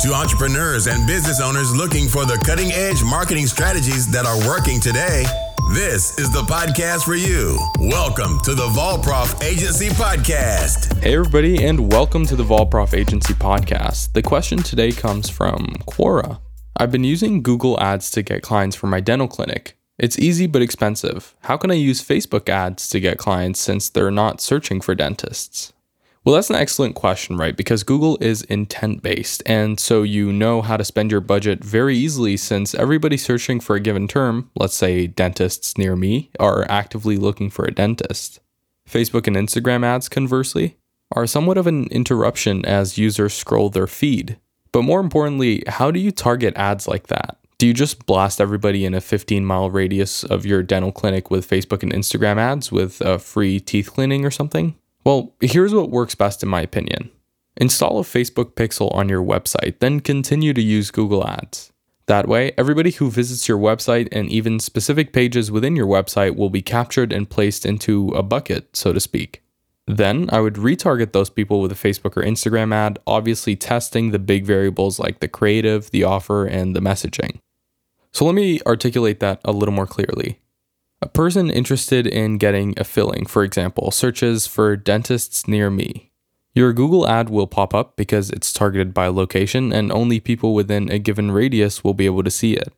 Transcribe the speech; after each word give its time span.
to 0.00 0.14
entrepreneurs 0.14 0.86
and 0.86 1.04
business 1.08 1.40
owners 1.40 1.74
looking 1.74 2.06
for 2.06 2.24
the 2.24 2.40
cutting 2.44 2.70
edge 2.70 3.02
marketing 3.02 3.48
strategies 3.48 4.06
that 4.12 4.24
are 4.24 4.38
working 4.46 4.78
today. 4.78 5.24
This 5.72 6.16
is 6.20 6.30
the 6.30 6.42
podcast 6.42 7.04
for 7.04 7.16
you. 7.16 7.58
Welcome 7.80 8.38
to 8.44 8.54
the 8.54 8.68
Volprof 8.68 9.42
Agency 9.42 9.88
Podcast. 9.88 11.02
Hey, 11.02 11.14
everybody, 11.14 11.64
and 11.64 11.90
welcome 11.90 12.24
to 12.26 12.36
the 12.36 12.44
Volprof 12.44 12.96
Agency 12.96 13.34
Podcast. 13.34 14.12
The 14.12 14.22
question 14.22 14.62
today 14.62 14.92
comes 14.92 15.28
from 15.28 15.66
Quora. 15.88 16.38
I've 16.76 16.92
been 16.92 17.04
using 17.04 17.42
Google 17.42 17.80
Ads 17.80 18.12
to 18.12 18.22
get 18.22 18.42
clients 18.42 18.76
for 18.76 18.86
my 18.86 19.00
dental 19.00 19.26
clinic. 19.26 19.76
It's 19.98 20.16
easy 20.16 20.46
but 20.46 20.62
expensive. 20.62 21.34
How 21.40 21.56
can 21.56 21.72
I 21.72 21.74
use 21.74 22.06
Facebook 22.06 22.48
ads 22.48 22.88
to 22.90 23.00
get 23.00 23.18
clients 23.18 23.60
since 23.60 23.90
they're 23.90 24.12
not 24.12 24.40
searching 24.40 24.80
for 24.80 24.94
dentists? 24.94 25.72
Well, 26.28 26.34
that's 26.34 26.50
an 26.50 26.56
excellent 26.56 26.94
question, 26.94 27.38
right? 27.38 27.56
Because 27.56 27.82
Google 27.82 28.18
is 28.20 28.42
intent 28.42 29.02
based, 29.02 29.42
and 29.46 29.80
so 29.80 30.02
you 30.02 30.30
know 30.30 30.60
how 30.60 30.76
to 30.76 30.84
spend 30.84 31.10
your 31.10 31.22
budget 31.22 31.64
very 31.64 31.96
easily 31.96 32.36
since 32.36 32.74
everybody 32.74 33.16
searching 33.16 33.60
for 33.60 33.76
a 33.76 33.80
given 33.80 34.06
term, 34.06 34.50
let's 34.54 34.74
say 34.74 35.06
dentists 35.06 35.78
near 35.78 35.96
me, 35.96 36.30
are 36.38 36.70
actively 36.70 37.16
looking 37.16 37.48
for 37.48 37.64
a 37.64 37.70
dentist. 37.70 38.40
Facebook 38.86 39.26
and 39.26 39.36
Instagram 39.36 39.86
ads, 39.86 40.10
conversely, 40.10 40.76
are 41.12 41.26
somewhat 41.26 41.56
of 41.56 41.66
an 41.66 41.86
interruption 41.86 42.62
as 42.66 42.98
users 42.98 43.32
scroll 43.32 43.70
their 43.70 43.86
feed. 43.86 44.36
But 44.70 44.82
more 44.82 45.00
importantly, 45.00 45.62
how 45.66 45.90
do 45.90 45.98
you 45.98 46.10
target 46.10 46.52
ads 46.58 46.86
like 46.86 47.06
that? 47.06 47.38
Do 47.56 47.66
you 47.66 47.72
just 47.72 48.04
blast 48.04 48.38
everybody 48.38 48.84
in 48.84 48.92
a 48.92 49.00
15 49.00 49.46
mile 49.46 49.70
radius 49.70 50.24
of 50.24 50.44
your 50.44 50.62
dental 50.62 50.92
clinic 50.92 51.30
with 51.30 51.48
Facebook 51.48 51.82
and 51.82 51.90
Instagram 51.90 52.36
ads 52.36 52.70
with 52.70 53.00
a 53.00 53.18
free 53.18 53.60
teeth 53.60 53.90
cleaning 53.90 54.26
or 54.26 54.30
something? 54.30 54.76
Well, 55.08 55.34
here's 55.40 55.72
what 55.72 55.88
works 55.88 56.14
best 56.14 56.42
in 56.42 56.50
my 56.50 56.60
opinion. 56.60 57.10
Install 57.56 57.98
a 57.98 58.02
Facebook 58.02 58.52
pixel 58.52 58.94
on 58.94 59.08
your 59.08 59.22
website, 59.22 59.78
then 59.78 60.00
continue 60.00 60.52
to 60.52 60.60
use 60.60 60.90
Google 60.90 61.26
Ads. 61.26 61.72
That 62.08 62.28
way, 62.28 62.52
everybody 62.58 62.90
who 62.90 63.10
visits 63.10 63.48
your 63.48 63.56
website 63.56 64.08
and 64.12 64.28
even 64.28 64.60
specific 64.60 65.14
pages 65.14 65.50
within 65.50 65.76
your 65.76 65.86
website 65.86 66.36
will 66.36 66.50
be 66.50 66.60
captured 66.60 67.10
and 67.10 67.30
placed 67.30 67.64
into 67.64 68.08
a 68.08 68.22
bucket, 68.22 68.76
so 68.76 68.92
to 68.92 69.00
speak. 69.00 69.42
Then 69.86 70.28
I 70.30 70.40
would 70.40 70.56
retarget 70.56 71.12
those 71.12 71.30
people 71.30 71.62
with 71.62 71.72
a 71.72 71.74
Facebook 71.74 72.14
or 72.14 72.22
Instagram 72.22 72.74
ad, 72.74 72.98
obviously 73.06 73.56
testing 73.56 74.10
the 74.10 74.18
big 74.18 74.44
variables 74.44 74.98
like 74.98 75.20
the 75.20 75.28
creative, 75.28 75.90
the 75.90 76.04
offer, 76.04 76.44
and 76.44 76.76
the 76.76 76.80
messaging. 76.80 77.40
So 78.12 78.26
let 78.26 78.34
me 78.34 78.60
articulate 78.66 79.20
that 79.20 79.40
a 79.42 79.52
little 79.52 79.72
more 79.72 79.86
clearly. 79.86 80.38
A 81.00 81.08
person 81.08 81.48
interested 81.50 82.06
in 82.06 82.38
getting 82.38 82.74
a 82.76 82.84
filling, 82.84 83.24
for 83.26 83.44
example, 83.44 83.90
searches 83.90 84.46
for 84.46 84.76
dentists 84.76 85.46
near 85.46 85.70
me. 85.70 86.10
Your 86.54 86.72
Google 86.72 87.06
ad 87.06 87.30
will 87.30 87.46
pop 87.46 87.72
up 87.72 87.96
because 87.96 88.30
it's 88.30 88.52
targeted 88.52 88.92
by 88.92 89.06
location 89.06 89.72
and 89.72 89.92
only 89.92 90.18
people 90.18 90.54
within 90.54 90.90
a 90.90 90.98
given 90.98 91.30
radius 91.30 91.84
will 91.84 91.94
be 91.94 92.06
able 92.06 92.24
to 92.24 92.32
see 92.32 92.54
it. 92.54 92.72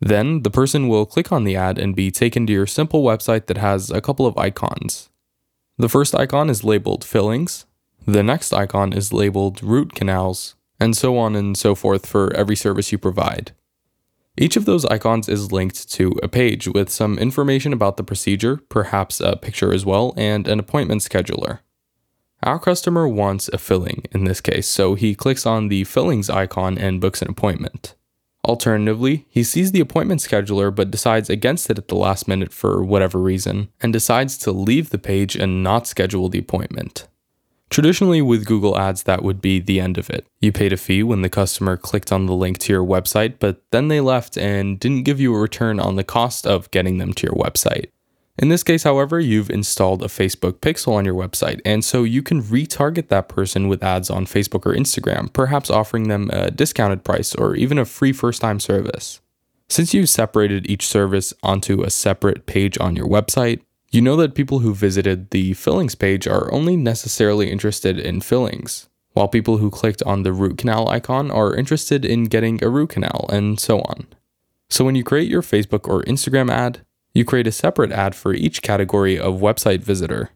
Then 0.00 0.42
the 0.42 0.50
person 0.50 0.86
will 0.86 1.04
click 1.04 1.32
on 1.32 1.42
the 1.42 1.56
ad 1.56 1.78
and 1.78 1.96
be 1.96 2.12
taken 2.12 2.46
to 2.46 2.52
your 2.52 2.66
simple 2.66 3.02
website 3.02 3.46
that 3.46 3.56
has 3.56 3.90
a 3.90 4.00
couple 4.00 4.26
of 4.26 4.38
icons. 4.38 5.08
The 5.78 5.88
first 5.88 6.14
icon 6.14 6.48
is 6.50 6.62
labeled 6.62 7.04
fillings, 7.04 7.66
the 8.06 8.22
next 8.22 8.52
icon 8.52 8.92
is 8.92 9.12
labeled 9.12 9.62
root 9.62 9.94
canals, 9.94 10.54
and 10.78 10.96
so 10.96 11.18
on 11.18 11.34
and 11.34 11.58
so 11.58 11.74
forth 11.74 12.06
for 12.06 12.32
every 12.34 12.56
service 12.56 12.92
you 12.92 12.98
provide. 12.98 13.52
Each 14.40 14.56
of 14.56 14.66
those 14.66 14.84
icons 14.84 15.28
is 15.28 15.50
linked 15.50 15.90
to 15.94 16.12
a 16.22 16.28
page 16.28 16.68
with 16.68 16.90
some 16.90 17.18
information 17.18 17.72
about 17.72 17.96
the 17.96 18.04
procedure, 18.04 18.58
perhaps 18.68 19.20
a 19.20 19.34
picture 19.34 19.74
as 19.74 19.84
well, 19.84 20.14
and 20.16 20.46
an 20.46 20.60
appointment 20.60 21.02
scheduler. 21.02 21.58
Our 22.44 22.60
customer 22.60 23.08
wants 23.08 23.48
a 23.48 23.58
filling 23.58 24.04
in 24.12 24.26
this 24.26 24.40
case, 24.40 24.68
so 24.68 24.94
he 24.94 25.16
clicks 25.16 25.44
on 25.44 25.66
the 25.66 25.82
fillings 25.82 26.30
icon 26.30 26.78
and 26.78 27.00
books 27.00 27.20
an 27.20 27.28
appointment. 27.28 27.96
Alternatively, 28.44 29.26
he 29.28 29.42
sees 29.42 29.72
the 29.72 29.80
appointment 29.80 30.20
scheduler 30.20 30.72
but 30.72 30.92
decides 30.92 31.28
against 31.28 31.68
it 31.68 31.76
at 31.76 31.88
the 31.88 31.96
last 31.96 32.28
minute 32.28 32.52
for 32.52 32.84
whatever 32.84 33.18
reason, 33.18 33.70
and 33.80 33.92
decides 33.92 34.38
to 34.38 34.52
leave 34.52 34.90
the 34.90 34.98
page 34.98 35.34
and 35.34 35.64
not 35.64 35.88
schedule 35.88 36.28
the 36.28 36.38
appointment. 36.38 37.08
Traditionally, 37.70 38.22
with 38.22 38.46
Google 38.46 38.78
Ads, 38.78 39.02
that 39.02 39.22
would 39.22 39.40
be 39.40 39.60
the 39.60 39.78
end 39.78 39.98
of 39.98 40.08
it. 40.08 40.26
You 40.40 40.52
paid 40.52 40.72
a 40.72 40.76
fee 40.76 41.02
when 41.02 41.22
the 41.22 41.28
customer 41.28 41.76
clicked 41.76 42.10
on 42.10 42.26
the 42.26 42.32
link 42.32 42.58
to 42.58 42.72
your 42.72 42.84
website, 42.84 43.34
but 43.38 43.62
then 43.72 43.88
they 43.88 44.00
left 44.00 44.38
and 44.38 44.80
didn't 44.80 45.02
give 45.02 45.20
you 45.20 45.34
a 45.34 45.38
return 45.38 45.78
on 45.78 45.96
the 45.96 46.04
cost 46.04 46.46
of 46.46 46.70
getting 46.70 46.98
them 46.98 47.12
to 47.14 47.26
your 47.26 47.36
website. 47.36 47.86
In 48.38 48.48
this 48.48 48.62
case, 48.62 48.84
however, 48.84 49.18
you've 49.18 49.50
installed 49.50 50.02
a 50.02 50.06
Facebook 50.06 50.60
pixel 50.60 50.92
on 50.92 51.04
your 51.04 51.14
website, 51.14 51.60
and 51.64 51.84
so 51.84 52.04
you 52.04 52.22
can 52.22 52.40
retarget 52.40 53.08
that 53.08 53.28
person 53.28 53.66
with 53.66 53.82
ads 53.82 54.10
on 54.10 54.26
Facebook 54.26 54.64
or 54.64 54.74
Instagram, 54.74 55.32
perhaps 55.32 55.70
offering 55.70 56.08
them 56.08 56.30
a 56.32 56.50
discounted 56.50 57.02
price 57.02 57.34
or 57.34 57.56
even 57.56 57.78
a 57.78 57.84
free 57.84 58.12
first 58.12 58.40
time 58.40 58.60
service. 58.60 59.20
Since 59.68 59.92
you've 59.92 60.08
separated 60.08 60.70
each 60.70 60.86
service 60.86 61.34
onto 61.42 61.82
a 61.82 61.90
separate 61.90 62.46
page 62.46 62.78
on 62.78 62.96
your 62.96 63.08
website, 63.08 63.60
you 63.90 64.02
know 64.02 64.16
that 64.16 64.34
people 64.34 64.58
who 64.58 64.74
visited 64.74 65.30
the 65.30 65.54
fillings 65.54 65.94
page 65.94 66.26
are 66.26 66.52
only 66.52 66.76
necessarily 66.76 67.50
interested 67.50 67.98
in 67.98 68.20
fillings, 68.20 68.88
while 69.12 69.28
people 69.28 69.56
who 69.58 69.70
clicked 69.70 70.02
on 70.02 70.22
the 70.22 70.32
root 70.32 70.58
canal 70.58 70.88
icon 70.88 71.30
are 71.30 71.54
interested 71.54 72.04
in 72.04 72.24
getting 72.24 72.62
a 72.62 72.68
root 72.68 72.90
canal, 72.90 73.26
and 73.30 73.58
so 73.58 73.80
on. 73.80 74.06
So 74.68 74.84
when 74.84 74.94
you 74.94 75.04
create 75.04 75.30
your 75.30 75.42
Facebook 75.42 75.88
or 75.88 76.02
Instagram 76.02 76.50
ad, 76.50 76.82
you 77.14 77.24
create 77.24 77.46
a 77.46 77.52
separate 77.52 77.90
ad 77.90 78.14
for 78.14 78.34
each 78.34 78.60
category 78.60 79.18
of 79.18 79.40
website 79.40 79.80
visitor. 79.80 80.30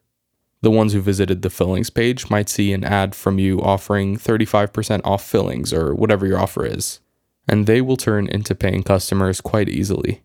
The 0.63 0.71
ones 0.71 0.95
who 0.95 1.03
visited 1.03 1.43
the 1.43 1.51
fillings 1.51 1.91
page 1.91 2.31
might 2.31 2.49
see 2.49 2.73
an 2.73 2.85
ad 2.85 3.15
from 3.15 3.39
you 3.39 3.61
offering 3.61 4.17
35% 4.17 5.03
off 5.05 5.25
fillings 5.29 5.73
or 5.73 5.95
whatever 5.95 6.27
your 6.27 6.39
offer 6.39 6.65
is, 6.65 7.01
and 7.47 7.67
they 7.67 7.83
will 7.83 7.97
turn 7.97 8.29
into 8.29 8.55
paying 8.55 8.83
customers 8.83 9.41
quite 9.41 9.69
easily. 9.69 10.23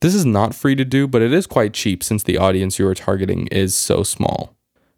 This 0.00 0.14
is 0.14 0.24
not 0.24 0.54
free 0.54 0.74
to 0.76 0.84
do, 0.84 1.06
but 1.06 1.20
it 1.20 1.32
is 1.32 1.46
quite 1.46 1.74
cheap 1.74 2.02
since 2.02 2.22
the 2.22 2.38
audience 2.38 2.78
you 2.78 2.86
are 2.86 2.94
targeting 2.94 3.46
is 3.48 3.76
so 3.76 4.02
small. 4.02 4.56